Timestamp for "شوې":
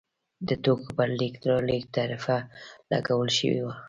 3.37-3.61